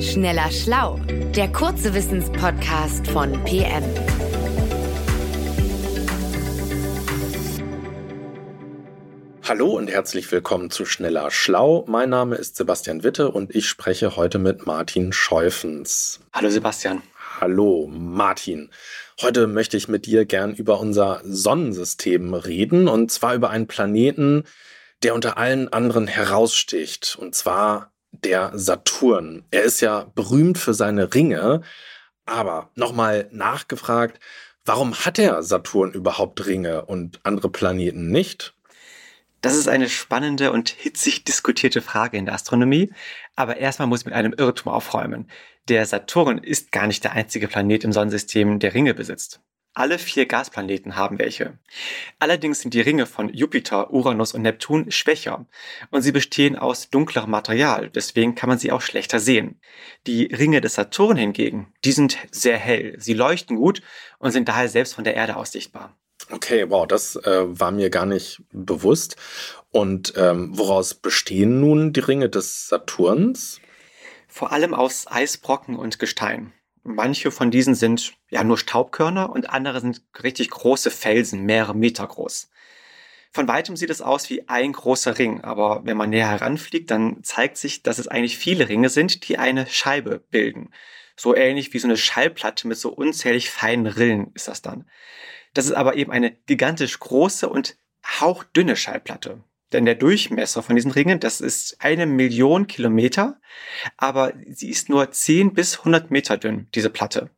Schneller 0.00 0.48
Schlau, 0.52 1.00
der 1.34 1.48
kurze 1.48 1.92
Wissenspodcast 1.92 3.08
von 3.08 3.32
PM. 3.42 3.82
Hallo 9.42 9.70
und 9.70 9.90
herzlich 9.90 10.30
willkommen 10.30 10.70
zu 10.70 10.84
Schneller 10.84 11.32
Schlau. 11.32 11.84
Mein 11.88 12.10
Name 12.10 12.36
ist 12.36 12.54
Sebastian 12.54 13.02
Witte 13.02 13.32
und 13.32 13.52
ich 13.56 13.68
spreche 13.68 14.14
heute 14.14 14.38
mit 14.38 14.66
Martin 14.66 15.12
Scheufens. 15.12 16.20
Hallo 16.32 16.48
Sebastian. 16.48 17.02
Hallo 17.40 17.88
Martin. 17.92 18.70
Heute 19.20 19.48
möchte 19.48 19.76
ich 19.76 19.88
mit 19.88 20.06
dir 20.06 20.26
gern 20.26 20.54
über 20.54 20.78
unser 20.78 21.20
Sonnensystem 21.24 22.34
reden 22.34 22.86
und 22.86 23.10
zwar 23.10 23.34
über 23.34 23.50
einen 23.50 23.66
Planeten, 23.66 24.44
der 25.02 25.16
unter 25.16 25.38
allen 25.38 25.72
anderen 25.72 26.06
heraussticht 26.06 27.16
und 27.20 27.34
zwar 27.34 27.90
der 28.12 28.52
Saturn. 28.54 29.44
Er 29.50 29.62
ist 29.62 29.80
ja 29.80 30.10
berühmt 30.14 30.58
für 30.58 30.74
seine 30.74 31.14
Ringe, 31.14 31.62
aber 32.26 32.70
nochmal 32.74 33.28
nachgefragt, 33.32 34.20
warum 34.64 34.94
hat 34.94 35.18
der 35.18 35.42
Saturn 35.42 35.92
überhaupt 35.92 36.44
Ringe 36.46 36.84
und 36.84 37.20
andere 37.24 37.48
Planeten 37.50 38.10
nicht? 38.10 38.54
Das 39.40 39.54
ist 39.54 39.68
eine 39.68 39.88
spannende 39.88 40.50
und 40.50 40.68
hitzig 40.68 41.24
diskutierte 41.24 41.80
Frage 41.80 42.16
in 42.16 42.26
der 42.26 42.34
Astronomie, 42.34 42.92
aber 43.36 43.56
erstmal 43.58 43.86
muss 43.86 44.00
ich 44.00 44.06
mit 44.06 44.14
einem 44.14 44.32
Irrtum 44.32 44.72
aufräumen. 44.72 45.30
Der 45.68 45.86
Saturn 45.86 46.38
ist 46.38 46.72
gar 46.72 46.86
nicht 46.88 47.04
der 47.04 47.12
einzige 47.12 47.46
Planet 47.46 47.84
im 47.84 47.92
Sonnensystem, 47.92 48.58
der 48.58 48.74
Ringe 48.74 48.94
besitzt. 48.94 49.40
Alle 49.78 50.00
vier 50.00 50.26
Gasplaneten 50.26 50.96
haben 50.96 51.20
welche. 51.20 51.56
Allerdings 52.18 52.62
sind 52.62 52.74
die 52.74 52.80
Ringe 52.80 53.06
von 53.06 53.32
Jupiter, 53.32 53.92
Uranus 53.92 54.34
und 54.34 54.42
Neptun 54.42 54.90
schwächer 54.90 55.46
und 55.92 56.02
sie 56.02 56.10
bestehen 56.10 56.56
aus 56.56 56.90
dunklerem 56.90 57.30
Material, 57.30 57.88
deswegen 57.88 58.34
kann 58.34 58.48
man 58.48 58.58
sie 58.58 58.72
auch 58.72 58.80
schlechter 58.80 59.20
sehen. 59.20 59.60
Die 60.08 60.24
Ringe 60.34 60.60
des 60.60 60.74
Saturn 60.74 61.16
hingegen, 61.16 61.72
die 61.84 61.92
sind 61.92 62.18
sehr 62.32 62.58
hell, 62.58 62.96
sie 62.98 63.14
leuchten 63.14 63.54
gut 63.54 63.80
und 64.18 64.32
sind 64.32 64.48
daher 64.48 64.68
selbst 64.68 64.94
von 64.94 65.04
der 65.04 65.14
Erde 65.14 65.36
aus 65.36 65.52
sichtbar. 65.52 65.96
Okay, 66.32 66.68
wow, 66.68 66.84
das 66.84 67.14
äh, 67.14 67.44
war 67.46 67.70
mir 67.70 67.88
gar 67.88 68.04
nicht 68.04 68.42
bewusst. 68.50 69.14
Und 69.70 70.12
ähm, 70.16 70.58
woraus 70.58 70.94
bestehen 70.94 71.60
nun 71.60 71.92
die 71.92 72.00
Ringe 72.00 72.28
des 72.28 72.66
Saturns? 72.66 73.60
Vor 74.26 74.50
allem 74.50 74.74
aus 74.74 75.06
Eisbrocken 75.06 75.76
und 75.76 76.00
Gestein. 76.00 76.52
Manche 76.88 77.30
von 77.30 77.50
diesen 77.50 77.74
sind 77.74 78.14
ja 78.30 78.42
nur 78.42 78.56
Staubkörner 78.56 79.28
und 79.28 79.50
andere 79.50 79.82
sind 79.82 80.02
richtig 80.22 80.48
große 80.48 80.90
Felsen, 80.90 81.44
mehrere 81.44 81.74
Meter 81.74 82.06
groß. 82.06 82.50
Von 83.30 83.46
weitem 83.46 83.76
sieht 83.76 83.90
es 83.90 84.00
aus 84.00 84.30
wie 84.30 84.48
ein 84.48 84.72
großer 84.72 85.18
Ring, 85.18 85.42
aber 85.42 85.82
wenn 85.84 85.98
man 85.98 86.08
näher 86.08 86.30
heranfliegt, 86.30 86.90
dann 86.90 87.22
zeigt 87.22 87.58
sich, 87.58 87.82
dass 87.82 87.98
es 87.98 88.08
eigentlich 88.08 88.38
viele 88.38 88.70
Ringe 88.70 88.88
sind, 88.88 89.28
die 89.28 89.36
eine 89.36 89.66
Scheibe 89.66 90.20
bilden. 90.30 90.70
So 91.14 91.36
ähnlich 91.36 91.74
wie 91.74 91.78
so 91.78 91.88
eine 91.88 91.98
Schallplatte 91.98 92.66
mit 92.66 92.78
so 92.78 92.88
unzählig 92.88 93.50
feinen 93.50 93.86
Rillen 93.86 94.30
ist 94.32 94.48
das 94.48 94.62
dann. 94.62 94.88
Das 95.52 95.66
ist 95.66 95.72
aber 95.72 95.96
eben 95.96 96.10
eine 96.10 96.30
gigantisch 96.46 96.98
große 96.98 97.50
und 97.50 97.76
hauchdünne 98.18 98.76
Schallplatte. 98.76 99.44
Denn 99.72 99.84
der 99.84 99.94
Durchmesser 99.94 100.62
von 100.62 100.76
diesen 100.76 100.90
Ringen, 100.90 101.20
das 101.20 101.40
ist 101.40 101.76
eine 101.80 102.06
Million 102.06 102.66
Kilometer, 102.66 103.40
aber 103.96 104.32
sie 104.46 104.70
ist 104.70 104.88
nur 104.88 105.10
10 105.10 105.52
bis 105.52 105.78
100 105.80 106.10
Meter 106.10 106.38
dünn, 106.38 106.68
diese 106.74 106.90
Platte. 106.90 107.30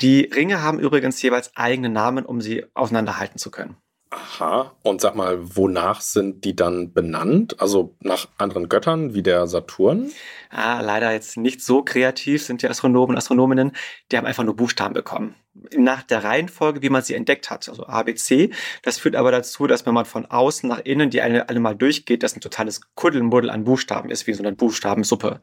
Die 0.00 0.22
Ringe 0.22 0.62
haben 0.62 0.78
übrigens 0.78 1.20
jeweils 1.20 1.54
eigene 1.56 1.88
Namen, 1.88 2.24
um 2.24 2.40
sie 2.40 2.64
auseinanderhalten 2.74 3.38
zu 3.38 3.50
können. 3.50 3.76
Aha. 4.12 4.74
Und 4.82 5.00
sag 5.00 5.14
mal, 5.14 5.38
wonach 5.56 6.00
sind 6.00 6.44
die 6.44 6.56
dann 6.56 6.92
benannt? 6.92 7.60
Also 7.60 7.94
nach 8.00 8.26
anderen 8.38 8.68
Göttern 8.68 9.14
wie 9.14 9.22
der 9.22 9.46
Saturn? 9.46 10.10
Ah, 10.50 10.80
leider 10.80 11.12
jetzt 11.12 11.36
nicht 11.36 11.62
so 11.62 11.82
kreativ 11.82 12.44
sind 12.44 12.62
die 12.62 12.68
Astronomen 12.68 13.10
und 13.10 13.18
Astronominnen. 13.18 13.70
Die 14.10 14.16
haben 14.16 14.26
einfach 14.26 14.42
nur 14.42 14.56
Buchstaben 14.56 14.94
bekommen. 14.94 15.36
Nach 15.76 16.02
der 16.02 16.24
Reihenfolge, 16.24 16.82
wie 16.82 16.90
man 16.90 17.02
sie 17.02 17.14
entdeckt 17.14 17.50
hat, 17.50 17.68
also 17.68 17.86
ABC. 17.86 18.50
Das 18.82 18.98
führt 18.98 19.14
aber 19.14 19.30
dazu, 19.30 19.68
dass 19.68 19.86
wenn 19.86 19.94
man 19.94 20.06
von 20.06 20.26
außen 20.26 20.68
nach 20.68 20.80
innen 20.80 21.10
die 21.10 21.20
eine, 21.20 21.48
alle 21.48 21.60
mal 21.60 21.76
durchgeht, 21.76 22.24
das 22.24 22.34
ein 22.34 22.40
totales 22.40 22.80
Kuddelmuddel 22.96 23.48
an 23.48 23.62
Buchstaben 23.62 24.10
ist, 24.10 24.26
wie 24.26 24.32
so 24.32 24.42
eine 24.42 24.52
Buchstabensuppe. 24.52 25.40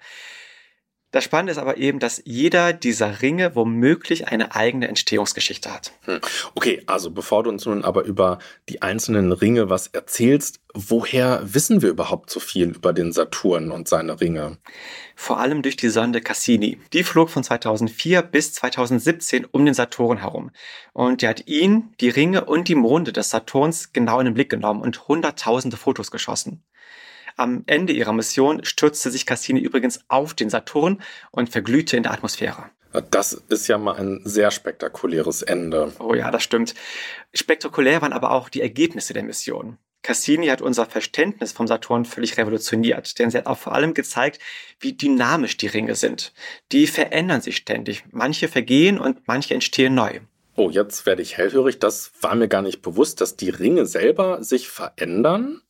Das 1.12 1.23
Spannende 1.23 1.53
ist 1.53 1.57
aber 1.57 1.78
eben, 1.78 2.00
dass 2.00 2.22
jeder 2.25 2.73
dieser 2.73 3.22
Ringe 3.22 3.56
womöglich 3.56 4.28
eine 4.28 4.56
eigene 4.56 4.90
Entstehungsgeschichte 4.90 5.73
hat. 5.73 5.94
Hm. 6.01 6.19
Okay, 6.53 6.84
also 6.85 7.12
bevor 7.12 7.44
du 7.44 7.50
uns 7.50 7.66
nun 7.66 7.85
aber 7.85 8.03
über 8.03 8.40
die 8.68 8.81
einzelnen 8.81 9.31
Ringe 9.31 9.69
was 9.69 9.88
erzählst, 9.88 10.59
woher 10.73 11.41
wissen 11.44 11.81
wir 11.81 11.90
überhaupt 11.90 12.29
so 12.29 12.41
viel 12.41 12.75
über 12.75 12.91
den 12.91 13.13
Saturn 13.13 13.72
und 13.72 13.88
seine 13.88 14.19
Ringe? 14.19 14.57
Vor 15.16 15.40
allem 15.40 15.62
durch 15.62 15.78
die 15.78 15.88
Sonde 15.88 16.19
Cassini. 16.19 16.78
Die 16.91 17.03
flog 17.03 17.29
von 17.29 17.44
2004 17.44 18.22
bis 18.22 18.53
2017 18.53 19.45
um 19.45 19.66
den 19.66 19.74
Saturn 19.74 20.18
herum. 20.18 20.51
Und 20.91 21.22
die 21.22 21.28
hat 21.29 21.47
ihn, 21.47 21.94
die 22.01 22.09
Ringe 22.09 22.44
und 22.44 22.68
die 22.68 22.75
Monde 22.75 23.13
des 23.13 23.29
Saturns 23.29 23.94
genau 23.94 24.19
in 24.19 24.25
den 24.25 24.34
Blick 24.34 24.50
genommen 24.50 24.81
und 24.81 25.07
hunderttausende 25.07 25.78
Fotos 25.78 26.12
geschossen. 26.12 26.63
Am 27.38 27.64
Ende 27.68 27.94
ihrer 27.94 28.14
Mission 28.14 28.66
stürzte 28.66 29.12
sich 29.12 29.28
Cassini 29.28 29.59
übrigens 29.59 30.02
auf 30.08 30.34
den 30.34 30.50
Saturn 30.50 31.02
und 31.31 31.50
verglühte 31.50 31.96
in 31.96 32.03
der 32.03 32.12
Atmosphäre. 32.12 32.72
Das 33.12 33.34
ist 33.34 33.68
ja 33.68 33.78
mal 33.78 33.96
ein 33.96 34.22
sehr 34.24 34.50
spektakuläres 34.50 35.44
Ende. 35.44 35.94
Oh 36.00 36.16
ja, 36.16 36.31
das 36.31 36.42
stimmt. 36.42 36.74
Spektakulär 37.34 38.02
waren 38.02 38.14
aber 38.14 38.31
auch 38.31 38.50
die 38.50 38.62
Ergebnisse 38.62 39.14
der 39.14 39.24
Mission. 39.24 39.78
Cassini 40.02 40.48
hat 40.48 40.62
unser 40.62 40.88
Verständnis 40.88 41.52
vom 41.52 41.68
Saturn 41.68 42.06
völlig 42.06 42.38
revolutioniert, 42.38 43.20
denn 43.20 43.30
sie 43.30 43.38
hat 43.38 43.46
auch 43.46 43.58
vor 43.58 43.74
allem 43.74 43.94
gezeigt, 43.94 44.40
wie 44.80 44.94
dynamisch 44.94 45.58
die 45.58 45.68
Ringe 45.68 45.96
sind. 45.96 46.34
Die 46.72 46.88
verändern 46.88 47.42
sich 47.42 47.58
ständig. 47.58 48.06
Manche 48.12 48.48
vergehen 48.48 49.00
und 49.00 49.28
manche 49.28 49.54
entstehen 49.54 49.94
neu. 49.94 50.22
Oh, 50.59 50.72
jetzt 50.72 51.06
werde 51.06 51.22
ich 51.22 51.38
hellhörig. 51.38 51.78
Das 51.78 52.12
war 52.19 52.34
mir 52.34 52.47
gar 52.47 52.63
nicht 52.63 52.81
bewusst, 52.81 53.22
dass 53.22 53.35
die 53.35 53.51
Ringe 53.51 53.85
selber 53.85 54.44
sich 54.44 54.69
verändern. 54.69 55.62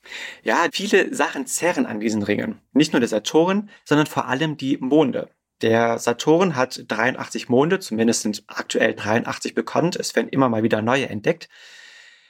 Ja, 0.43 0.65
viele 0.71 1.13
Sachen 1.13 1.45
zerren 1.45 1.85
an 1.85 1.99
diesen 1.99 2.23
Ringen. 2.23 2.61
Nicht 2.71 2.93
nur 2.93 3.01
der 3.01 3.09
Saturn, 3.09 3.69
sondern 3.83 4.07
vor 4.07 4.29
allem 4.29 4.55
die 4.55 4.77
Monde. 4.77 5.29
Der 5.61 5.99
Saturn 5.99 6.55
hat 6.55 6.85
83 6.87 7.49
Monde, 7.49 7.79
zumindest 7.79 8.21
sind 8.21 8.45
aktuell 8.47 8.95
83 8.95 9.53
bekannt. 9.53 9.97
Es 9.97 10.15
werden 10.15 10.29
immer 10.29 10.47
mal 10.47 10.63
wieder 10.63 10.81
neue 10.81 11.09
entdeckt. 11.09 11.49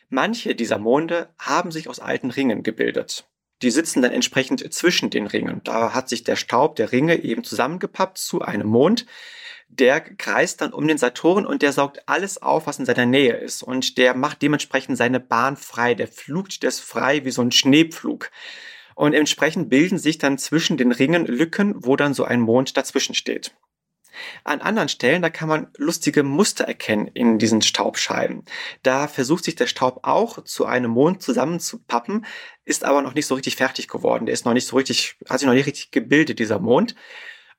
Manche 0.10 0.56
dieser 0.56 0.80
Monde 0.80 1.30
haben 1.38 1.70
sich 1.70 1.88
aus 1.88 2.00
alten 2.00 2.32
Ringen 2.32 2.64
gebildet. 2.64 3.28
Die 3.62 3.70
sitzen 3.70 4.02
dann 4.02 4.14
entsprechend 4.14 4.74
zwischen 4.74 5.12
den 5.12 5.28
Ringen. 5.28 5.62
Da 5.64 5.94
hat 5.94 6.10
sich 6.10 6.24
der 6.24 6.36
Staub 6.36 6.76
der 6.76 6.92
Ringe 6.92 7.24
eben 7.24 7.44
zusammengepappt 7.44 8.18
zu 8.18 8.42
einem 8.42 8.68
Mond 8.68 9.06
der 9.80 10.02
kreist 10.02 10.62
dann 10.62 10.74
um 10.74 10.88
den 10.88 10.98
Saturn 10.98 11.46
und 11.46 11.62
der 11.62 11.74
saugt 11.74 12.08
alles 12.08 12.42
auf, 12.42 12.68
was 12.68 12.80
in 12.80 12.86
seiner 12.86 13.06
Nähe 13.06 13.36
ist. 13.36 13.64
Und 13.64 13.98
der 13.98 14.16
macht 14.16 14.42
dementsprechend 14.42 14.98
seine 14.98 15.20
Bahn 15.20 15.58
frei. 15.58 15.94
Der 15.94 16.08
flugt 16.08 16.64
das 16.64 16.80
frei 16.80 17.26
wie 17.26 17.32
so 17.32 17.42
ein 17.42 17.52
Schneepflug. 17.52 18.32
Und 18.96 19.14
entsprechend 19.14 19.70
bilden 19.70 20.00
sich 20.00 20.18
dann 20.18 20.38
zwischen 20.38 20.78
den 20.78 20.92
Ringen 20.92 21.26
Lücken, 21.26 21.76
wo 21.78 21.96
dann 21.96 22.14
so 22.14 22.24
ein 22.24 22.42
Mond 22.42 22.78
dazwischen 22.78 23.14
steht. 23.14 23.54
An 24.44 24.62
anderen 24.62 24.90
Stellen, 24.90 25.22
da 25.22 25.30
kann 25.30 25.50
man 25.50 25.68
lustige 25.78 26.24
Muster 26.24 26.66
erkennen 26.66 27.08
in 27.14 27.38
diesen 27.38 27.62
Staubscheiben. 27.62 28.44
Da 28.84 29.08
versucht 29.08 29.44
sich 29.44 29.56
der 29.56 29.68
Staub 29.68 30.00
auch 30.04 30.44
zu 30.44 30.66
einem 30.66 30.92
Mond 30.92 31.22
zusammenzupappen, 31.22 32.26
ist 32.66 32.84
aber 32.84 33.02
noch 33.02 33.14
nicht 33.14 33.28
so 33.28 33.36
richtig 33.36 33.56
fertig 33.56 33.88
geworden. 33.88 34.26
Der 34.26 34.34
ist 34.34 34.46
noch 34.46 34.54
nicht 34.54 34.68
so 34.68 34.76
richtig, 34.76 35.18
hat 35.30 35.40
sich 35.40 35.48
noch 35.48 35.54
nicht 35.54 35.68
richtig 35.68 35.92
gebildet, 35.92 36.40
dieser 36.40 36.60
Mond. 36.60 36.96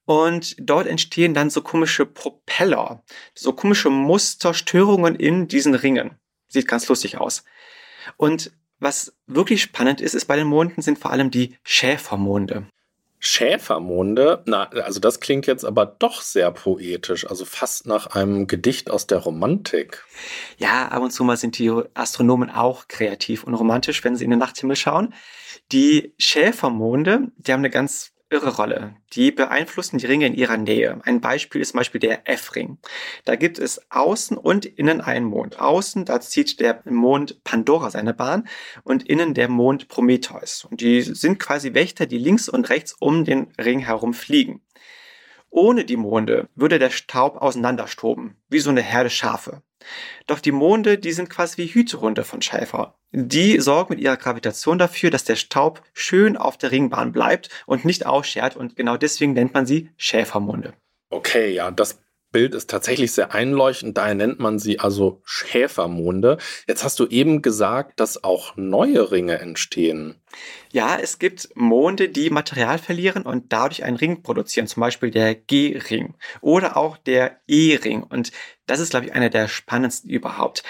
Und 0.09 0.57
dort 0.59 0.87
entstehen 0.87 1.35
dann 1.35 1.51
so 1.51 1.61
komische 1.61 2.07
Propeller, 2.07 3.03
so 3.35 3.53
komische 3.53 3.91
Musterstörungen 3.91 5.15
in 5.15 5.49
diesen 5.49 5.75
Ringen. 5.75 6.13
Sieht 6.49 6.67
ganz 6.67 6.89
lustig 6.89 7.19
aus. 7.19 7.45
Und 8.17 8.51
was 8.81 9.13
wirklich 9.27 9.61
spannend 9.61 10.01
ist, 10.01 10.15
ist 10.15 10.25
bei 10.25 10.37
den 10.37 10.47
Monden 10.47 10.81
sind 10.81 10.99
vor 10.99 11.11
allem 11.11 11.31
die 11.31 11.59
Schäfermonde. 11.63 12.69
Schäfermonde, 13.19 14.43
na, 14.47 14.71
also 14.71 14.99
das 14.99 15.21
klingt 15.21 15.47
jetzt 15.47 15.67
aber 15.67 15.85
doch 15.85 16.23
sehr 16.23 16.53
poetisch, 16.53 17.29
also 17.29 17.45
fast 17.45 17.87
nach 17.87 18.07
einem 18.07 18.47
Gedicht 18.47 18.89
aus 18.91 19.07
der 19.07 19.19
Romantik. 19.19 20.07
Ja, 20.57 20.89
ab 20.89 21.03
und 21.03 21.11
zu 21.11 21.23
mal 21.23 21.37
sind 21.37 21.59
die 21.59 21.71
Astronomen 21.93 22.49
auch 22.49 22.89
kreativ 22.89 23.45
und 23.45 23.53
romantisch, 23.53 24.03
wenn 24.05 24.17
sie 24.17 24.25
in 24.25 24.31
den 24.31 24.39
Nachthimmel 24.39 24.77
schauen. 24.77 25.13
Die 25.71 26.15
Schäfermonde, 26.17 27.31
die 27.37 27.53
haben 27.53 27.61
eine 27.61 27.69
ganz 27.69 28.13
irre 28.31 28.57
Rolle. 28.57 28.95
Die 29.13 29.31
beeinflussen 29.31 29.99
die 29.99 30.07
Ringe 30.07 30.27
in 30.27 30.35
ihrer 30.35 30.57
Nähe. 30.57 31.01
Ein 31.05 31.21
Beispiel 31.21 31.61
ist 31.61 31.71
zum 31.71 31.79
Beispiel 31.79 32.01
der 32.01 32.29
F-Ring. 32.29 32.79
Da 33.25 33.37
gibt 33.37 33.59
es 33.59 33.91
außen 33.91 34.37
und 34.37 34.67
innen 34.67 35.01
einen 35.01 35.27
Mond. 35.27 35.61
Außen, 35.61 36.05
da 36.05 36.21
zieht 36.21 36.61
der 36.61 36.83
Mond 36.85 37.43
Pandora 37.45 37.91
seine 37.91 38.15
Bahn 38.15 38.47
und 38.85 39.09
innen 39.09 39.35
der 39.35 39.49
Mond 39.49 39.89
Prometheus. 39.89 40.67
Und 40.71 40.81
die 40.81 41.03
sind 41.03 41.39
quasi 41.39 41.75
Wächter, 41.75 42.07
die 42.07 42.19
links 42.19 42.49
und 42.49 42.69
rechts 42.69 42.95
um 42.99 43.25
den 43.25 43.53
Ring 43.59 43.81
herum 43.81 44.13
fliegen. 44.13 44.61
Ohne 45.51 45.85
die 45.85 45.97
Monde 45.97 46.49
würde 46.55 46.79
der 46.79 46.91
Staub 46.91 47.37
auseinanderstoben, 47.37 48.37
wie 48.49 48.59
so 48.59 48.71
eine 48.71 48.83
Herde 48.83 49.11
Schafe. 49.11 49.63
Doch 50.27 50.41
die 50.41 50.53
Monde, 50.53 50.99
die 50.99 51.13
sind 51.13 51.31
quasi 51.31 51.57
wie 51.59 51.67
Hütehunde 51.67 52.25
von 52.25 52.43
Schäfer. 52.43 52.99
Die 53.13 53.59
sorgen 53.61 53.95
mit 53.95 54.01
ihrer 54.01 54.17
Gravitation 54.17 54.79
dafür, 54.79 55.11
dass 55.11 55.25
der 55.25 55.37
Staub 55.37 55.83
schön 55.95 56.37
auf 56.37 56.59
der 56.59 56.73
Ringbahn 56.73 57.13
bleibt 57.13 57.49
und 57.67 57.85
nicht 57.85 58.05
ausschert 58.05 58.57
und 58.57 58.77
genau 58.77 58.97
deswegen 58.97 59.33
nennt 59.33 59.55
man 59.55 59.67
sie 59.67 59.91
Schäfermonde. 59.97 60.75
Okay, 61.11 61.53
ja, 61.53 61.71
das 61.71 62.01
Bild 62.39 62.55
ist 62.55 62.71
tatsächlich 62.71 63.11
sehr 63.11 63.35
einleuchtend, 63.35 63.99
daher 63.99 64.15
nennt 64.15 64.39
man 64.39 64.61
sie 64.61 64.79
also 64.79 65.21
Schäfermonde. 65.25 66.39
Jetzt 66.69 66.85
hast 66.85 67.01
du 67.01 67.09
eben 67.09 67.43
gesagt, 67.43 67.99
dass 67.99 68.23
auch 68.23 68.57
neue 68.57 69.11
Ringe 69.11 69.41
entstehen. 69.41 70.15
Ja, 70.71 70.97
es 70.97 71.19
gibt 71.19 71.49
Monde, 71.57 72.09
die 72.09 72.31
Material 72.31 72.79
verlieren 72.79 73.25
und 73.25 73.53
dadurch 73.53 73.83
einen 73.83 73.97
Ring 73.97 74.23
produzieren, 74.23 74.69
zum 74.69 74.83
Beispiel 74.83 75.11
der 75.11 75.35
G-Ring 75.35 76.15
oder 76.41 76.77
auch 76.77 76.97
der 76.97 77.41
E-Ring. 77.49 78.05
Und 78.05 78.31
das 78.67 78.79
ist, 78.79 78.91
glaube 78.91 79.07
ich, 79.07 79.15
einer 79.15 79.31
der 79.31 79.49
spannendsten 79.49 80.09
überhaupt. 80.09 80.63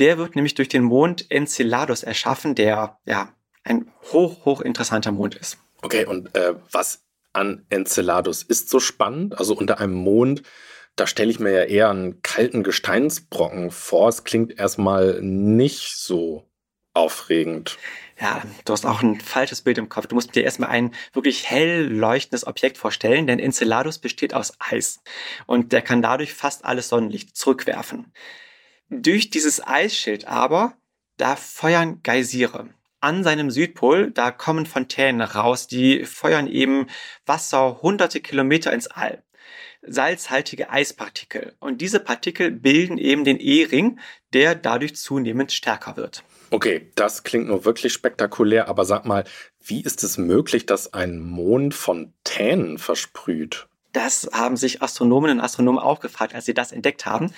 Der 0.00 0.18
wird 0.18 0.34
nämlich 0.34 0.56
durch 0.56 0.70
den 0.70 0.82
Mond 0.82 1.30
Enceladus 1.30 2.02
erschaffen, 2.02 2.56
der 2.56 2.98
ja 3.06 3.32
ein 3.62 3.92
hoch, 4.12 4.44
hoch 4.44 4.60
interessanter 4.60 5.12
Mond 5.12 5.36
ist. 5.36 5.58
Okay, 5.82 6.04
und 6.04 6.34
äh, 6.34 6.56
was 6.72 7.04
an 7.32 7.64
Enceladus 7.70 8.42
ist 8.42 8.68
so 8.68 8.80
spannend? 8.80 9.38
Also 9.38 9.54
unter 9.54 9.78
einem 9.78 9.94
Mond 9.94 10.42
da 10.96 11.06
stelle 11.06 11.30
ich 11.30 11.40
mir 11.40 11.52
ja 11.52 11.64
eher 11.64 11.90
einen 11.90 12.22
kalten 12.22 12.62
Gesteinsbrocken 12.62 13.70
vor. 13.70 14.08
Es 14.08 14.24
klingt 14.24 14.58
erstmal 14.58 15.20
nicht 15.22 15.96
so 15.96 16.48
aufregend. 16.94 17.78
Ja, 18.20 18.42
du 18.64 18.72
hast 18.72 18.84
auch 18.84 19.02
ein 19.02 19.20
falsches 19.20 19.62
Bild 19.62 19.78
im 19.78 19.88
Kopf. 19.88 20.06
Du 20.06 20.14
musst 20.14 20.34
dir 20.34 20.44
erstmal 20.44 20.68
ein 20.68 20.94
wirklich 21.12 21.48
hell 21.48 21.88
leuchtendes 21.88 22.46
Objekt 22.46 22.76
vorstellen, 22.76 23.26
denn 23.26 23.38
Enceladus 23.38 23.98
besteht 23.98 24.34
aus 24.34 24.52
Eis 24.58 25.00
und 25.46 25.72
der 25.72 25.82
kann 25.82 26.02
dadurch 26.02 26.34
fast 26.34 26.64
alles 26.64 26.88
Sonnenlicht 26.88 27.36
zurückwerfen. 27.36 28.12
Durch 28.90 29.30
dieses 29.30 29.66
Eisschild 29.66 30.26
aber, 30.26 30.76
da 31.16 31.36
feuern 31.36 32.00
Geysire. 32.02 32.68
An 33.00 33.24
seinem 33.24 33.50
Südpol, 33.50 34.10
da 34.12 34.30
kommen 34.30 34.66
Fontänen 34.66 35.22
raus, 35.22 35.66
die 35.66 36.04
feuern 36.04 36.46
eben 36.46 36.86
Wasser 37.26 37.80
hunderte 37.82 38.20
Kilometer 38.20 38.72
ins 38.72 38.86
All 38.86 39.24
salzhaltige 39.82 40.70
Eispartikel. 40.70 41.54
Und 41.60 41.80
diese 41.80 42.00
Partikel 42.00 42.50
bilden 42.50 42.98
eben 42.98 43.24
den 43.24 43.40
E-Ring, 43.40 43.98
der 44.32 44.54
dadurch 44.54 44.96
zunehmend 44.96 45.52
stärker 45.52 45.96
wird. 45.96 46.24
Okay, 46.50 46.90
das 46.94 47.22
klingt 47.22 47.48
nur 47.48 47.64
wirklich 47.64 47.92
spektakulär, 47.92 48.68
aber 48.68 48.84
sag 48.84 49.04
mal, 49.04 49.24
wie 49.60 49.82
ist 49.82 50.04
es 50.04 50.18
möglich, 50.18 50.66
dass 50.66 50.92
ein 50.92 51.18
Mond 51.18 51.74
Fontänen 51.74 52.78
versprüht? 52.78 53.68
Das 53.92 54.28
haben 54.32 54.56
sich 54.56 54.82
Astronomen 54.82 55.32
und 55.32 55.40
Astronomen 55.40 55.78
auch 55.78 56.00
gefragt, 56.00 56.34
als 56.34 56.46
sie 56.46 56.54
das 56.54 56.72
entdeckt 56.72 57.06
haben. 57.06 57.32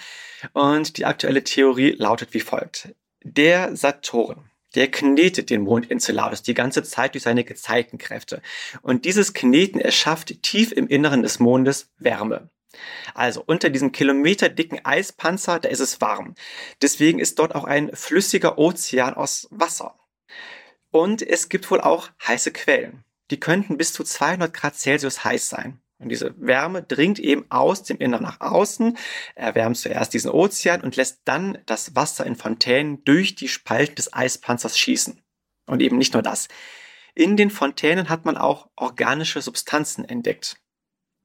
Und 0.52 0.99
die 0.99 1.05
aktuelle 1.05 1.43
Theorie 1.43 1.93
lautet 1.93 2.35
wie 2.35 2.40
folgt. 2.40 2.94
Der 3.23 3.75
Saturn, 3.76 4.50
der 4.75 4.91
knetet 4.91 5.50
den 5.50 5.62
Mond 5.62 5.91
Enceladus 5.91 6.43
die 6.43 6.55
ganze 6.55 6.82
Zeit 6.82 7.15
durch 7.15 7.25
seine 7.25 7.44
Gezeitenkräfte. 7.44 8.43
Und 8.82 9.05
dieses 9.05 9.35
Kneten 9.35 9.81
erschafft 9.81 10.43
tief 10.43 10.73
im 10.73 10.88
Inneren 10.88 11.23
des 11.23 11.38
Mondes 11.41 11.91
Wärme. 11.99 12.50
Also 13.15 13.43
unter 13.47 13.71
diesem 13.71 13.93
kilometerdicken 13.93 14.85
Eispanzer, 14.85 15.61
da 15.61 15.69
ist 15.69 15.81
es 15.81 16.00
warm. 16.00 16.35
Deswegen 16.82 17.19
ist 17.19 17.38
dort 17.38 17.55
auch 17.55 17.65
ein 17.65 17.94
flüssiger 17.94 18.59
Ozean 18.59 19.15
aus 19.15 19.47
Wasser. 19.50 19.99
Und 20.91 21.23
es 21.23 21.49
gibt 21.49 21.71
wohl 21.71 21.81
auch 21.81 22.11
heiße 22.26 22.53
Quellen. 22.53 23.05
Die 23.31 23.41
könnten 23.41 23.76
bis 23.76 23.93
zu 23.93 24.05
200 24.05 24.53
Grad 24.53 24.76
Celsius 24.76 25.25
heiß 25.25 25.49
sein. 25.49 25.81
Und 26.05 26.11
diese 26.11 26.35
Wärme 26.37 26.83
dringt 26.83 27.19
eben 27.19 27.47
aus 27.51 27.83
dem 27.83 27.97
Inneren 27.97 28.25
nach 28.25 28.41
außen, 28.43 28.99
erwärmt 29.35 29.79
zuerst 29.79 30.12
diesen 30.12 30.31
Ozean 30.31 30.83
und 30.83 30.97
lässt 30.97 31.23
dann 31.25 31.56
das 31.65 31.97
Wasser 31.97 32.27
in 32.27 32.37
Fontänen 32.37 33.03
durch 33.05 33.35
die 33.37 33.49
Spalten 33.49 33.95
des 33.95 34.12
Eispanzers 34.12 34.79
schießen. 34.79 35.23
Und 35.67 35.81
eben 35.81 35.97
nicht 35.97 36.12
nur 36.12 36.23
das. 36.23 36.49
In 37.15 37.39
den 37.39 37.49
Fontänen 37.49 38.11
hat 38.11 38.27
man 38.27 38.37
auch 38.37 38.69
organische 38.77 39.41
Substanzen 39.41 40.05
entdeckt. 40.05 40.59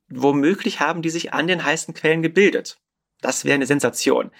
Womöglich 0.07 0.79
haben 0.79 1.01
die 1.01 1.09
sich 1.09 1.33
an 1.33 1.47
den 1.47 1.65
heißen 1.65 1.93
Quellen 1.93 2.21
gebildet. 2.21 2.79
Das 3.19 3.43
wäre 3.43 3.55
eine 3.55 3.65
Sensation. 3.65 4.31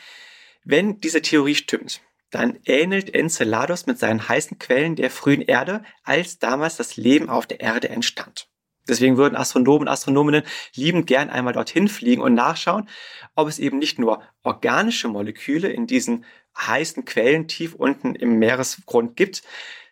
Wenn 0.63 1.01
diese 1.01 1.21
Theorie 1.21 1.55
stimmt, 1.55 2.01
dann 2.29 2.59
ähnelt 2.63 3.13
Enceladus 3.13 3.87
mit 3.87 3.99
seinen 3.99 4.29
heißen 4.29 4.57
Quellen 4.57 4.95
der 4.95 5.09
frühen 5.09 5.41
Erde, 5.41 5.83
als 6.03 6.39
damals 6.39 6.77
das 6.77 6.95
Leben 6.95 7.29
auf 7.29 7.45
der 7.45 7.59
Erde 7.59 7.89
entstand. 7.89 8.48
Deswegen 8.89 9.17
würden 9.17 9.35
Astronomen 9.35 9.81
und 9.81 9.87
Astronominnen 9.87 10.43
liebend 10.75 11.07
gern 11.07 11.29
einmal 11.29 11.53
dorthin 11.53 11.87
fliegen 11.87 12.21
und 12.21 12.33
nachschauen, 12.33 12.89
ob 13.35 13.47
es 13.47 13.59
eben 13.59 13.79
nicht 13.79 13.99
nur 13.99 14.21
organische 14.43 15.07
Moleküle 15.07 15.69
in 15.69 15.87
diesen 15.87 16.25
heißen 16.57 17.05
Quellen 17.05 17.47
tief 17.47 17.75
unten 17.75 18.15
im 18.15 18.39
Meeresgrund 18.39 19.15
gibt, 19.15 19.43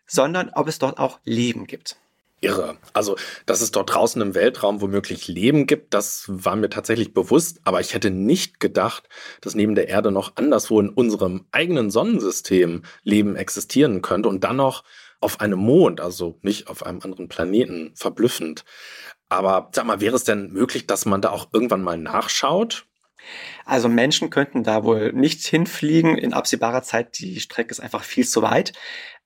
sondern 0.06 0.52
ob 0.54 0.68
es 0.68 0.80
dort 0.80 1.00
auch 1.00 1.20
Leben 1.24 1.68
gibt. 1.68 1.98
Irre. 2.40 2.78
Also, 2.94 3.16
dass 3.48 3.62
es 3.62 3.72
dort 3.72 3.94
draußen 3.94 4.22
im 4.22 4.36
Weltraum 4.36 4.80
womöglich 4.80 5.28
Leben 5.28 5.66
gibt, 5.66 5.96
das 5.96 6.26
war 6.28 6.56
mir 6.56 6.70
tatsächlich 6.70 7.14
bewusst, 7.14 7.60
aber 7.64 7.82
ich 7.82 7.96
hätte 7.96 8.12
nicht 8.12 8.60
gedacht, 8.60 9.10
dass 9.42 9.56
neben 9.56 9.74
der 9.74 9.88
Erde 9.88 10.12
noch 10.12 10.34
anderswo 10.36 10.80
in 10.80 10.90
unserem 10.90 11.46
eigenen 11.52 11.90
Sonnensystem 11.90 12.84
Leben 13.04 13.36
existieren 13.36 14.04
könnte 14.04 14.30
und 14.30 14.44
dann 14.44 14.58
noch 14.58 14.84
auf 15.20 15.42
einem 15.42 15.60
Mond, 15.60 16.02
also 16.02 16.40
nicht 16.42 16.68
auf 16.68 16.86
einem 16.86 17.02
anderen 17.02 17.28
Planeten. 17.28 17.92
Verblüffend. 17.96 18.66
Aber 19.30 19.70
sag 19.74 19.86
mal, 19.86 20.00
wäre 20.00 20.16
es 20.16 20.24
denn 20.24 20.52
möglich, 20.52 20.88
dass 20.88 21.06
man 21.06 21.22
da 21.22 21.32
auch 21.32 21.50
irgendwann 21.54 21.84
mal 21.84 21.98
nachschaut? 21.98 22.88
Also 23.66 23.90
Menschen 23.90 24.30
könnten 24.30 24.64
da 24.64 24.84
wohl 24.84 25.12
nicht 25.12 25.46
hinfliegen 25.46 26.18
in 26.18 26.34
absehbarer 26.34 26.84
Zeit. 26.84 27.20
Die 27.20 27.40
Strecke 27.40 27.72
ist 27.72 27.80
einfach 27.80 28.04
viel 28.04 28.26
zu 28.28 28.42
weit. 28.42 28.74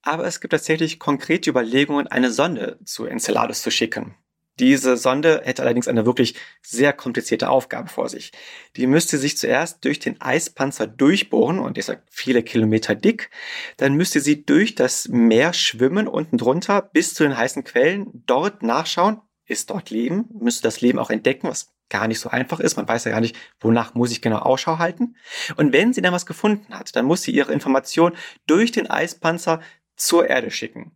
Aber 0.01 0.25
es 0.25 0.41
gibt 0.41 0.51
tatsächlich 0.51 0.97
konkrete 0.97 1.49
Überlegungen, 1.49 2.07
eine 2.07 2.31
Sonde 2.31 2.79
zu 2.83 3.05
Enceladus 3.05 3.61
zu 3.61 3.69
schicken. 3.69 4.15
Diese 4.61 4.95
Sonde 4.95 5.41
hätte 5.43 5.63
allerdings 5.63 5.87
eine 5.87 6.05
wirklich 6.05 6.35
sehr 6.61 6.93
komplizierte 6.93 7.49
Aufgabe 7.49 7.89
vor 7.89 8.09
sich. 8.09 8.31
Die 8.75 8.85
müsste 8.85 9.17
sich 9.17 9.35
zuerst 9.35 9.83
durch 9.83 9.97
den 9.97 10.21
Eispanzer 10.21 10.85
durchbohren 10.85 11.57
und 11.57 11.79
ist 11.79 11.91
viele 12.11 12.43
Kilometer 12.43 12.93
dick. 12.93 13.31
Dann 13.77 13.95
müsste 13.95 14.19
sie 14.19 14.45
durch 14.45 14.75
das 14.75 15.07
Meer 15.07 15.53
schwimmen 15.53 16.07
unten 16.07 16.37
drunter 16.37 16.83
bis 16.83 17.15
zu 17.15 17.23
den 17.23 17.35
heißen 17.35 17.63
Quellen, 17.63 18.23
dort 18.27 18.61
nachschauen, 18.61 19.19
ist 19.47 19.71
dort 19.71 19.89
Leben, 19.89 20.29
müsste 20.39 20.61
das 20.61 20.79
Leben 20.79 20.99
auch 20.99 21.09
entdecken, 21.09 21.47
was 21.47 21.73
gar 21.89 22.07
nicht 22.07 22.19
so 22.19 22.29
einfach 22.29 22.59
ist. 22.59 22.77
Man 22.77 22.87
weiß 22.87 23.05
ja 23.05 23.11
gar 23.11 23.19
nicht, 23.19 23.35
wonach 23.59 23.95
muss 23.95 24.11
ich 24.11 24.21
genau 24.21 24.37
Ausschau 24.37 24.77
halten. 24.77 25.15
Und 25.57 25.73
wenn 25.73 25.91
sie 25.91 26.03
dann 26.03 26.13
was 26.13 26.27
gefunden 26.27 26.77
hat, 26.77 26.95
dann 26.95 27.05
muss 27.05 27.23
sie 27.23 27.31
ihre 27.31 27.51
Information 27.51 28.13
durch 28.45 28.71
den 28.71 28.87
Eispanzer 28.87 29.59
zur 29.95 30.29
Erde 30.29 30.51
schicken. 30.51 30.91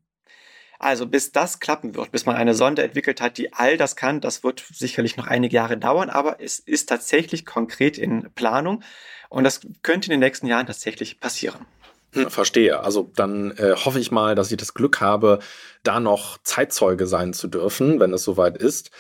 Also 0.80 1.08
bis 1.08 1.32
das 1.32 1.60
klappen 1.60 1.96
wird, 1.96 2.12
bis 2.12 2.26
man 2.26 2.36
eine 2.36 2.54
Sonde 2.54 2.84
entwickelt 2.84 3.22
hat, 3.22 3.38
die 3.38 3.54
all 3.54 3.78
das 3.78 3.96
kann, 3.96 4.22
das 4.22 4.44
wird 4.44 4.64
sicherlich 4.72 5.18
noch 5.18 5.28
einige 5.28 5.56
Jahre 5.56 5.78
dauern, 5.78 6.10
aber 6.10 6.42
es 6.42 6.60
ist 6.60 6.90
tatsächlich 6.90 7.46
konkret 7.46 7.98
in 7.98 8.30
Planung 8.36 8.84
und 9.30 9.44
das 9.44 9.62
könnte 9.84 10.08
in 10.08 10.12
den 10.12 10.20
nächsten 10.20 10.48
Jahren 10.48 10.68
tatsächlich 10.68 11.20
passieren. 11.20 11.66
Hm, 12.16 12.30
verstehe. 12.30 12.80
Also 12.80 13.12
dann 13.16 13.52
äh, 13.58 13.76
hoffe 13.76 14.00
ich 14.00 14.10
mal, 14.10 14.36
dass 14.36 14.52
ich 14.52 14.58
das 14.58 14.74
Glück 14.74 15.02
habe, 15.02 15.40
da 15.84 16.00
noch 16.00 16.38
Zeitzeuge 16.44 17.08
sein 17.08 17.34
zu 17.34 17.48
dürfen, 17.48 18.00
wenn 18.00 18.14
es 18.14 18.24
soweit 18.24 18.58
ist. 18.58 18.92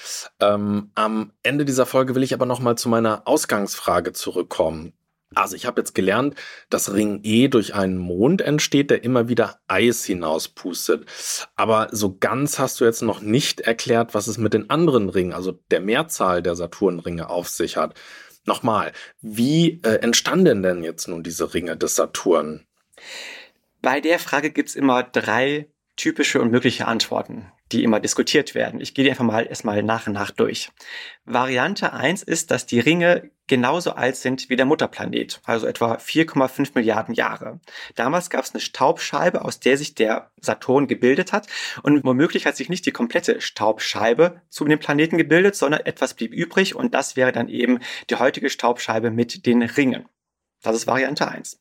Ähm, 0.41 0.91
am 0.95 1.31
Ende 1.41 1.65
dieser 1.65 1.85
Folge 1.85 2.13
will 2.13 2.23
ich 2.23 2.33
aber 2.33 2.45
noch 2.45 2.59
mal 2.59 2.77
zu 2.77 2.89
meiner 2.89 3.25
Ausgangsfrage 3.25 4.11
zurückkommen. 4.11 4.93
Also 5.35 5.55
ich 5.55 5.65
habe 5.65 5.81
jetzt 5.81 5.93
gelernt, 5.93 6.35
dass 6.69 6.93
Ring 6.93 7.19
E 7.23 7.47
durch 7.47 7.75
einen 7.75 7.97
Mond 7.97 8.41
entsteht, 8.41 8.89
der 8.89 9.03
immer 9.03 9.27
wieder 9.27 9.59
Eis 9.67 10.05
hinauspustet. 10.05 11.05
Aber 11.55 11.89
so 11.91 12.17
ganz 12.17 12.57
hast 12.57 12.79
du 12.79 12.85
jetzt 12.85 13.01
noch 13.01 13.21
nicht 13.21 13.61
erklärt, 13.61 14.13
was 14.13 14.27
es 14.27 14.37
mit 14.37 14.53
den 14.53 14.69
anderen 14.69 15.09
Ringen, 15.09 15.33
also 15.33 15.51
der 15.71 15.81
Mehrzahl 15.81 16.41
der 16.41 16.55
Saturnringe 16.55 17.29
auf 17.29 17.49
sich 17.49 17.77
hat. 17.77 17.93
Nochmal, 18.45 18.93
wie 19.21 19.81
äh, 19.83 19.95
entstanden 20.01 20.63
denn 20.63 20.83
jetzt 20.83 21.07
nun 21.07 21.23
diese 21.23 21.53
Ringe 21.53 21.75
des 21.77 21.95
Saturn? 21.95 22.65
Bei 23.81 23.99
der 24.01 24.19
Frage 24.19 24.51
gibt's 24.51 24.75
immer 24.75 25.03
drei 25.03 25.67
typische 25.95 26.41
und 26.41 26.51
mögliche 26.51 26.87
Antworten 26.87 27.51
die 27.71 27.83
immer 27.83 27.99
diskutiert 27.99 28.53
werden. 28.53 28.79
Ich 28.79 28.93
gehe 28.93 29.03
die 29.03 29.09
einfach 29.09 29.25
mal 29.25 29.47
erstmal 29.47 29.81
nach 29.81 30.05
und 30.05 30.13
nach 30.13 30.29
durch. 30.29 30.69
Variante 31.25 31.93
1 31.93 32.21
ist, 32.21 32.51
dass 32.51 32.67
die 32.67 32.79
Ringe 32.79 33.31
genauso 33.47 33.91
alt 33.91 34.15
sind 34.15 34.49
wie 34.49 34.55
der 34.55 34.65
Mutterplanet, 34.65 35.41
also 35.45 35.65
etwa 35.65 35.95
4,5 35.95 36.71
Milliarden 36.75 37.15
Jahre. 37.15 37.59
Damals 37.95 38.29
gab 38.29 38.43
es 38.43 38.53
eine 38.53 38.61
Staubscheibe, 38.61 39.43
aus 39.43 39.59
der 39.59 39.77
sich 39.77 39.95
der 39.95 40.31
Saturn 40.39 40.87
gebildet 40.87 41.33
hat 41.33 41.47
und 41.81 42.03
womöglich 42.03 42.45
hat 42.45 42.55
sich 42.55 42.69
nicht 42.69 42.85
die 42.85 42.91
komplette 42.91 43.41
Staubscheibe 43.41 44.41
zu 44.49 44.65
dem 44.65 44.79
Planeten 44.79 45.17
gebildet, 45.17 45.55
sondern 45.55 45.81
etwas 45.81 46.13
blieb 46.13 46.33
übrig 46.33 46.75
und 46.75 46.93
das 46.93 47.15
wäre 47.15 47.31
dann 47.31 47.49
eben 47.49 47.79
die 48.09 48.15
heutige 48.15 48.51
Staubscheibe 48.51 49.09
mit 49.09 49.45
den 49.45 49.63
Ringen. 49.63 50.07
Das 50.61 50.75
ist 50.75 50.87
Variante 50.87 51.27
1. 51.27 51.59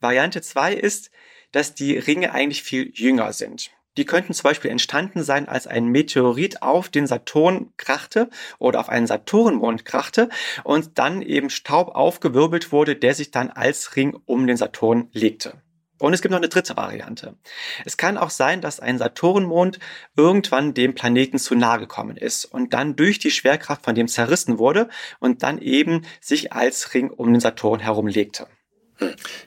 Variante 0.00 0.42
2 0.42 0.74
ist, 0.74 1.10
dass 1.54 1.74
die 1.74 1.96
Ringe 1.96 2.32
eigentlich 2.32 2.62
viel 2.62 2.90
jünger 2.94 3.32
sind. 3.32 3.70
Die 3.96 4.04
könnten 4.04 4.34
zum 4.34 4.42
Beispiel 4.42 4.72
entstanden 4.72 5.22
sein, 5.22 5.48
als 5.48 5.68
ein 5.68 5.86
Meteorit 5.86 6.62
auf 6.62 6.88
den 6.88 7.06
Saturn 7.06 7.72
krachte 7.76 8.28
oder 8.58 8.80
auf 8.80 8.88
einen 8.88 9.06
Saturnmond 9.06 9.84
krachte 9.84 10.30
und 10.64 10.98
dann 10.98 11.22
eben 11.22 11.48
Staub 11.48 11.94
aufgewirbelt 11.94 12.72
wurde, 12.72 12.96
der 12.96 13.14
sich 13.14 13.30
dann 13.30 13.50
als 13.50 13.94
Ring 13.94 14.18
um 14.24 14.48
den 14.48 14.56
Saturn 14.56 15.08
legte. 15.12 15.62
Und 16.00 16.12
es 16.12 16.22
gibt 16.22 16.32
noch 16.32 16.38
eine 16.38 16.48
dritte 16.48 16.76
Variante. 16.76 17.36
Es 17.84 17.96
kann 17.96 18.18
auch 18.18 18.30
sein, 18.30 18.60
dass 18.60 18.80
ein 18.80 18.98
Saturnmond 18.98 19.78
irgendwann 20.16 20.74
dem 20.74 20.96
Planeten 20.96 21.38
zu 21.38 21.54
nahe 21.54 21.78
gekommen 21.78 22.16
ist 22.16 22.46
und 22.46 22.74
dann 22.74 22.96
durch 22.96 23.20
die 23.20 23.30
Schwerkraft 23.30 23.84
von 23.84 23.94
dem 23.94 24.08
zerrissen 24.08 24.58
wurde 24.58 24.88
und 25.20 25.44
dann 25.44 25.58
eben 25.58 26.02
sich 26.20 26.52
als 26.52 26.94
Ring 26.94 27.10
um 27.10 27.32
den 27.32 27.40
Saturn 27.40 27.78
herumlegte. 27.78 28.48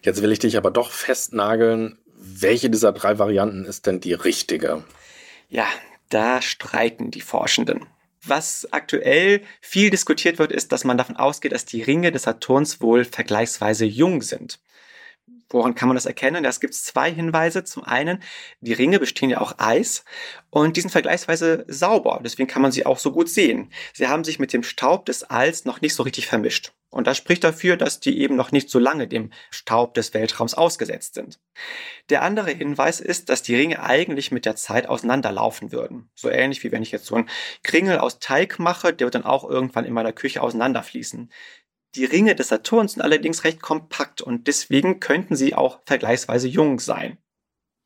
Jetzt 0.01 0.21
will 0.21 0.31
ich 0.31 0.39
dich 0.39 0.57
aber 0.57 0.71
doch 0.71 0.91
festnageln. 0.91 1.99
Welche 2.15 2.69
dieser 2.69 2.91
drei 2.91 3.19
Varianten 3.19 3.65
ist 3.65 3.85
denn 3.85 3.99
die 3.99 4.13
richtige? 4.13 4.83
Ja, 5.49 5.67
da 6.09 6.41
streiten 6.41 7.11
die 7.11 7.21
Forschenden. 7.21 7.85
Was 8.25 8.67
aktuell 8.71 9.41
viel 9.61 9.89
diskutiert 9.89 10.39
wird, 10.39 10.51
ist, 10.51 10.71
dass 10.71 10.83
man 10.83 10.97
davon 10.97 11.15
ausgeht, 11.15 11.53
dass 11.53 11.65
die 11.65 11.81
Ringe 11.81 12.11
des 12.11 12.23
Saturns 12.23 12.81
wohl 12.81 13.05
vergleichsweise 13.05 13.85
jung 13.85 14.21
sind. 14.21 14.59
Woran 15.49 15.75
kann 15.75 15.87
man 15.87 15.95
das 15.95 16.05
erkennen? 16.05 16.43
Es 16.43 16.59
gibt 16.59 16.73
zwei 16.73 17.09
Hinweise. 17.09 17.63
Zum 17.63 17.83
einen, 17.83 18.21
die 18.59 18.73
Ringe 18.73 18.99
bestehen 18.99 19.29
ja 19.29 19.39
auch 19.39 19.59
Eis 19.59 20.03
und 20.49 20.75
die 20.75 20.81
sind 20.81 20.89
vergleichsweise 20.89 21.63
sauber. 21.69 22.19
Deswegen 22.23 22.49
kann 22.49 22.61
man 22.61 22.73
sie 22.73 22.85
auch 22.85 22.99
so 22.99 23.13
gut 23.13 23.29
sehen. 23.29 23.71
Sie 23.93 24.07
haben 24.07 24.25
sich 24.25 24.39
mit 24.39 24.51
dem 24.51 24.63
Staub 24.63 25.05
des 25.05 25.23
Alls 25.23 25.63
noch 25.63 25.79
nicht 25.79 25.95
so 25.95 26.03
richtig 26.03 26.27
vermischt. 26.27 26.73
Und 26.89 27.05
das 27.05 27.17
spricht 27.17 27.43
dafür, 27.43 27.75
dass 27.75 27.99
die 27.99 28.19
eben 28.19 28.35
noch 28.35 28.51
nicht 28.51 28.69
so 28.69 28.79
lange 28.79 29.07
dem 29.07 29.31
Staub 29.51 29.93
des 29.93 30.13
Weltraums 30.13 30.53
ausgesetzt 30.53 31.15
sind. 31.15 31.39
Der 32.09 32.21
andere 32.21 32.51
Hinweis 32.51 33.01
ist, 33.01 33.29
dass 33.29 33.43
die 33.43 33.55
Ringe 33.55 33.83
eigentlich 33.83 34.31
mit 34.31 34.45
der 34.45 34.55
Zeit 34.55 34.87
auseinanderlaufen 34.87 35.73
würden. 35.73 36.09
So 36.15 36.29
ähnlich 36.29 36.63
wie 36.63 36.71
wenn 36.71 36.83
ich 36.83 36.91
jetzt 36.91 37.05
so 37.05 37.15
einen 37.15 37.29
Kringel 37.63 37.99
aus 37.99 38.19
Teig 38.19 38.59
mache, 38.59 38.93
der 38.93 39.05
wird 39.05 39.15
dann 39.15 39.25
auch 39.25 39.43
irgendwann 39.49 39.85
in 39.85 39.93
meiner 39.93 40.13
Küche 40.13 40.41
auseinanderfließen. 40.41 41.29
Die 41.95 42.05
Ringe 42.05 42.35
des 42.35 42.49
Saturns 42.49 42.93
sind 42.93 43.01
allerdings 43.01 43.43
recht 43.43 43.61
kompakt 43.61 44.21
und 44.21 44.47
deswegen 44.47 44.99
könnten 44.99 45.35
sie 45.35 45.55
auch 45.55 45.79
vergleichsweise 45.85 46.47
jung 46.47 46.79
sein. 46.79 47.17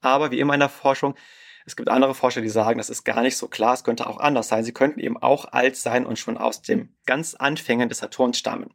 Aber 0.01 0.31
wie 0.31 0.39
immer 0.39 0.53
in 0.53 0.59
der 0.59 0.69
Forschung, 0.69 1.15
es 1.65 1.75
gibt 1.75 1.89
andere 1.89 2.15
Forscher, 2.15 2.41
die 2.41 2.49
sagen, 2.49 2.77
das 2.77 2.89
ist 2.89 3.03
gar 3.03 3.21
nicht 3.21 3.37
so 3.37 3.47
klar, 3.47 3.73
es 3.73 3.83
könnte 3.83 4.07
auch 4.07 4.19
anders 4.19 4.47
sein. 4.47 4.63
Sie 4.63 4.73
könnten 4.73 4.99
eben 4.99 5.17
auch 5.17 5.45
alt 5.45 5.75
sein 5.75 6.05
und 6.05 6.17
schon 6.17 6.37
aus 6.37 6.61
dem 6.61 6.89
ganz 7.05 7.35
Anfängen 7.35 7.89
des 7.89 7.99
Saturns 7.99 8.37
stammen. 8.37 8.73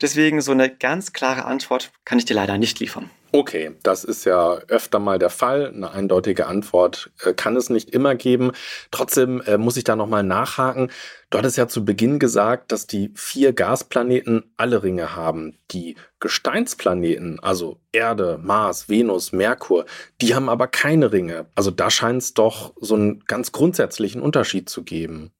Deswegen 0.00 0.40
so 0.42 0.52
eine 0.52 0.74
ganz 0.74 1.12
klare 1.12 1.44
Antwort 1.46 1.90
kann 2.04 2.18
ich 2.18 2.26
dir 2.26 2.34
leider 2.34 2.58
nicht 2.58 2.80
liefern. 2.80 3.10
Okay, 3.32 3.72
das 3.82 4.04
ist 4.04 4.24
ja 4.24 4.54
öfter 4.68 4.98
mal 4.98 5.18
der 5.18 5.30
Fall. 5.30 5.72
Eine 5.74 5.90
eindeutige 5.90 6.46
Antwort 6.46 7.10
äh, 7.22 7.34
kann 7.34 7.56
es 7.56 7.70
nicht 7.70 7.90
immer 7.90 8.14
geben. 8.14 8.52
Trotzdem 8.90 9.42
äh, 9.42 9.58
muss 9.58 9.76
ich 9.76 9.84
da 9.84 9.96
nochmal 9.96 10.22
nachhaken. 10.22 10.90
Du 11.28 11.38
hattest 11.38 11.58
ja 11.58 11.66
zu 11.66 11.84
Beginn 11.84 12.18
gesagt, 12.18 12.72
dass 12.72 12.86
die 12.86 13.10
vier 13.14 13.52
Gasplaneten 13.52 14.54
alle 14.56 14.82
Ringe 14.82 15.16
haben. 15.16 15.58
Die 15.70 15.96
Gesteinsplaneten, 16.20 17.40
also 17.40 17.80
Erde, 17.92 18.38
Mars, 18.42 18.88
Venus, 18.88 19.32
Merkur, 19.32 19.86
die 20.20 20.34
haben 20.34 20.48
aber 20.48 20.68
keine 20.68 21.12
Ringe. 21.12 21.46
Also 21.54 21.70
da 21.70 21.90
scheint 21.90 22.22
es 22.22 22.32
doch 22.32 22.74
so 22.80 22.94
einen 22.94 23.24
ganz 23.26 23.52
grundsätzlichen 23.52 24.22
Unterschied 24.22 24.70
zu 24.70 24.82
geben. 24.82 25.32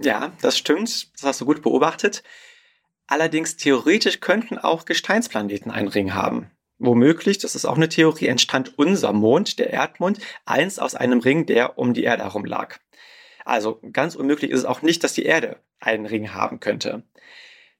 Ja, 0.00 0.32
das 0.42 0.58
stimmt. 0.58 1.08
Das 1.14 1.22
hast 1.24 1.40
du 1.40 1.46
gut 1.46 1.62
beobachtet. 1.62 2.22
Allerdings 3.12 3.58
theoretisch 3.58 4.20
könnten 4.20 4.56
auch 4.56 4.86
Gesteinsplaneten 4.86 5.70
einen 5.70 5.88
Ring 5.88 6.14
haben. 6.14 6.50
Womöglich, 6.78 7.36
das 7.36 7.54
ist 7.54 7.66
auch 7.66 7.76
eine 7.76 7.90
Theorie, 7.90 8.28
entstand 8.28 8.78
unser 8.78 9.12
Mond, 9.12 9.58
der 9.58 9.68
Erdmond, 9.68 10.18
einst 10.46 10.80
aus 10.80 10.94
einem 10.94 11.20
Ring, 11.20 11.44
der 11.44 11.76
um 11.78 11.92
die 11.92 12.04
Erde 12.04 12.22
herum 12.22 12.46
lag. 12.46 12.78
Also 13.44 13.82
ganz 13.92 14.14
unmöglich 14.14 14.50
ist 14.50 14.60
es 14.60 14.64
auch 14.64 14.80
nicht, 14.80 15.04
dass 15.04 15.12
die 15.12 15.26
Erde 15.26 15.60
einen 15.78 16.06
Ring 16.06 16.32
haben 16.32 16.58
könnte. 16.58 17.02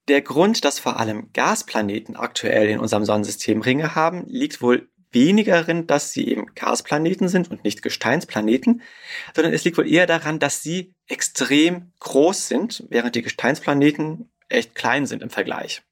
Der 0.07 0.21
Grund, 0.21 0.67
dass 0.67 0.79
vor 0.79 1.01
allem 1.01 1.33
Gasplaneten 1.33 2.15
aktuell 2.15 2.69
in 2.69 2.79
unserem 2.79 3.07
Sonnensystem 3.07 3.63
Ringe 3.63 3.95
haben, 3.95 4.27
liegt 4.27 4.61
wohl 4.61 4.91
weniger 5.13 5.63
darin, 5.63 5.87
dass 5.87 6.13
sie 6.13 6.29
eben 6.29 6.55
Gasplaneten 6.55 7.29
sind 7.29 7.51
und 7.51 7.65
nicht 7.65 7.81
Gesteinsplaneten, 7.81 8.83
sondern 9.35 9.55
es 9.55 9.65
liegt 9.65 9.79
wohl 9.79 9.91
eher 9.91 10.07
daran, 10.07 10.39
dass 10.39 10.63
sie 10.63 10.95
extrem 11.07 11.93
groß 12.01 12.49
sind, 12.49 12.85
während 12.91 13.15
die 13.15 13.23
Gesteinsplaneten 13.23 14.29
echt 14.53 14.75
klein 14.75 15.07
sind 15.07 15.23
im 15.23 15.31
Vergleich. 15.31 15.83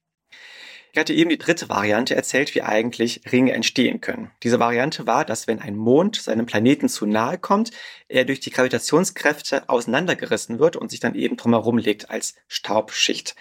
Ich 0.93 0.99
hatte 0.99 1.13
eben 1.13 1.29
die 1.29 1.37
dritte 1.37 1.69
Variante 1.69 2.15
erzählt, 2.15 2.53
wie 2.53 2.63
eigentlich 2.63 3.21
Ringe 3.31 3.53
entstehen 3.53 4.01
können. 4.01 4.31
Diese 4.43 4.59
Variante 4.59 5.07
war, 5.07 5.23
dass 5.23 5.47
wenn 5.47 5.59
ein 5.59 5.77
Mond 5.77 6.17
seinem 6.17 6.45
Planeten 6.45 6.89
zu 6.89 7.05
nahe 7.05 7.37
kommt, 7.37 7.71
er 8.09 8.25
durch 8.25 8.41
die 8.41 8.49
Gravitationskräfte 8.49 9.69
auseinandergerissen 9.69 10.59
wird 10.59 10.75
und 10.75 10.91
sich 10.91 10.99
dann 10.99 11.15
eben 11.15 11.37
drumherum 11.37 11.77
legt 11.77 12.09
als 12.09 12.35
Staubschicht. 12.49 13.35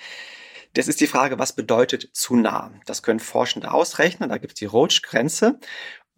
Das 0.74 0.86
ist 0.86 1.00
die 1.00 1.08
Frage, 1.08 1.40
was 1.40 1.56
bedeutet 1.56 2.10
zu 2.12 2.36
nah? 2.36 2.72
Das 2.86 3.02
können 3.02 3.18
Forschende 3.18 3.72
ausrechnen, 3.72 4.28
da 4.28 4.38
gibt 4.38 4.52
es 4.52 4.58
die 4.60 4.66
Roach-Grenze. 4.66 5.58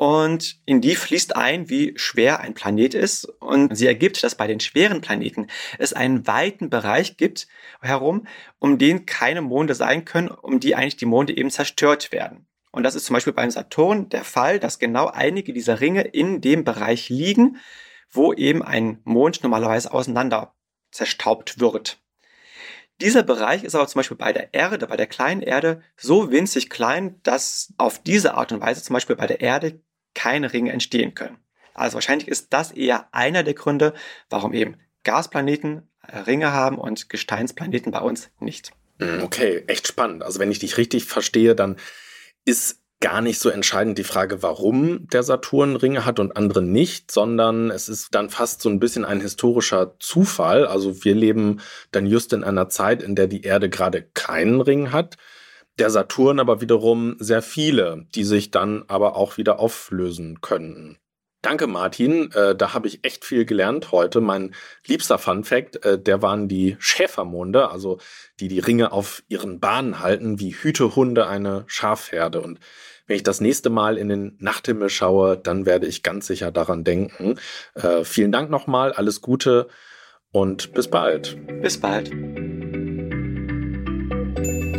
Und 0.03 0.59
in 0.67 0.81
die 0.81 0.97
fließt 0.97 1.37
ein, 1.37 1.71
wie 1.71 1.93
schwer 1.95 2.41
ein 2.41 2.55
Planet 2.55 2.93
ist. 2.93 3.25
Und 3.25 3.77
sie 3.77 3.87
ergibt, 3.87 4.25
dass 4.25 4.35
bei 4.35 4.49
den 4.49 4.59
schweren 4.59 5.01
Planeten 5.01 5.47
es 5.79 5.93
einen 5.93 6.27
weiten 6.27 6.71
Bereich 6.71 7.17
gibt 7.17 7.47
herum, 7.81 8.27
um 8.59 8.79
den 8.79 9.07
keine 9.07 9.43
Monde 9.43 9.77
sein 9.77 10.05
können, 10.05 10.27
um 10.27 10.59
die 10.59 10.75
eigentlich 10.75 10.97
die 10.97 11.07
Monde 11.07 11.37
eben 11.37 11.51
zerstört 11.51 12.11
werden. 12.11 12.49
Und 12.73 12.83
das 12.83 12.97
ist 12.97 13.05
zum 13.05 13.15
Beispiel 13.15 13.33
beim 13.33 13.53
Saturn 13.53 14.09
der 14.09 14.25
Fall, 14.25 14.59
dass 14.59 14.81
genau 14.81 15.07
einige 15.07 15.53
dieser 15.53 15.81
Ringe 15.81 16.03
in 16.03 16.41
dem 16.41 16.65
Bereich 16.65 17.09
liegen, 17.09 17.59
wo 18.11 18.33
eben 18.33 18.61
ein 18.61 18.99
Mond 19.05 19.45
normalerweise 19.45 19.95
auseinander 19.95 20.53
zerstaubt 20.91 21.61
wird. 21.61 22.01
Dieser 23.01 23.23
Bereich 23.23 23.63
ist 23.63 23.77
aber 23.77 23.87
zum 23.87 24.01
Beispiel 24.01 24.17
bei 24.17 24.33
der 24.33 24.53
Erde, 24.53 24.85
bei 24.89 24.97
der 24.97 25.07
kleinen 25.07 25.43
Erde, 25.43 25.81
so 25.97 26.33
winzig 26.33 26.71
klein, 26.71 27.21
dass 27.23 27.73
auf 27.79 28.03
diese 28.03 28.35
Art 28.35 28.51
und 28.51 28.61
Weise 28.61 28.83
zum 28.83 28.95
Beispiel 28.95 29.15
bei 29.15 29.29
der 29.29 29.41
Erde 29.41 29.81
keine 30.15 30.53
Ringe 30.53 30.73
entstehen 30.73 31.15
können. 31.15 31.39
Also 31.75 31.95
wahrscheinlich 31.95 32.29
ist 32.29 32.53
das 32.53 32.73
eher 32.73 33.09
einer 33.13 33.43
der 33.43 33.55
Gründe, 33.55 33.95
warum 34.29 34.53
eben 34.53 34.77
Gasplaneten 35.05 35.89
äh, 36.07 36.19
Ringe 36.19 36.53
haben 36.53 36.79
und 36.79 37.09
Gesteinsplaneten 37.09 37.93
bei 37.93 38.01
uns 38.01 38.31
nicht. 38.41 38.73
Hm, 38.99 39.23
okay, 39.23 39.65
echt 39.67 39.89
spannend. 39.89 40.23
Also 40.23 40.39
wenn 40.39 40.51
ich 40.51 40.59
dich 40.59 40.77
richtig 40.77 41.05
verstehe, 41.05 41.55
dann 41.55 41.77
ist 42.45 42.83
gar 43.01 43.21
nicht 43.21 43.41
so 43.41 43.49
entscheidend 43.51 43.99
die 43.99 44.05
Frage, 44.05 44.43
warum 44.45 45.09
der 45.09 45.25
Saturn 45.25 45.75
Ringe 45.75 46.05
hat 46.05 46.21
und 46.21 46.37
andere 46.37 46.63
nicht, 46.63 47.11
sondern 47.11 47.71
es 47.71 47.89
ist 47.89 48.15
dann 48.15 48.31
fast 48.31 48.63
so 48.63 48.69
ein 48.69 48.79
bisschen 48.79 49.05
ein 49.05 49.21
historischer 49.21 49.97
Zufall. 49.99 50.67
Also 50.67 51.05
wir 51.05 51.15
leben 51.15 51.61
dann 51.91 52.07
just 52.07 52.33
in 52.33 52.45
einer 52.45 52.69
Zeit, 52.69 53.03
in 53.03 53.17
der 53.17 53.27
die 53.27 53.43
Erde 53.43 53.69
gerade 53.69 54.03
keinen 54.03 54.61
Ring 54.61 54.93
hat. 54.93 55.17
Der 55.79 55.91
Saturn 55.91 56.39
aber 56.39 56.61
wiederum 56.61 57.17
sehr 57.19 57.43
viele, 57.43 58.07
die 58.15 58.25
sich 58.25 58.51
dann 58.51 58.85
aber 58.89 59.17
auch 59.17 59.39
wieder 59.39 59.59
auflösen 59.59 60.41
können. 60.41 60.99
Danke, 61.43 61.67
Martin. 61.67 62.31
Äh, 62.33 62.55
da 62.55 62.73
habe 62.73 62.87
ich 62.87 63.05
echt 63.05 63.25
viel 63.25 63.45
gelernt 63.45 63.91
heute. 63.91 64.21
Mein 64.21 64.55
liebster 64.87 65.19
Fun 65.19 65.43
Fact, 65.43 65.85
äh, 65.85 65.99
der 65.99 66.23
waren 66.23 66.47
die 66.47 66.77
Schäfermonde, 66.79 67.71
also 67.71 67.99
die 68.39 68.47
die 68.47 68.61
Ringe 68.61 68.93
auf 68.93 69.25
ihren 69.29 69.59
Bahnen 69.59 69.99
halten, 69.99 70.39
wie 70.39 70.55
Hütehunde 70.55 71.27
eine 71.27 71.65
Schafherde. 71.67 72.41
Und 72.41 72.61
wenn 73.09 73.17
ich 73.17 73.25
das 73.25 73.41
nächste 73.41 73.71
Mal 73.71 73.99
in 73.99 74.09
den 74.09 74.37
Nachthimmel 74.39 74.89
schaue, 74.89 75.37
dann 75.37 75.67
werde 75.67 75.87
ich 75.89 76.05
ganz 76.05 76.29
sicher 76.29 76.53
daran 76.53 76.85
denken. 76.85 77.41
Äh, 77.75 78.05
vielen 78.05 78.31
Dank 78.31 78.49
nochmal, 78.49 78.93
alles 78.93 79.21
Gute 79.21 79.67
und 80.31 80.73
bis 80.75 80.89
bald. 80.89 81.37
Bis 81.61 81.79
bald. 81.79 82.13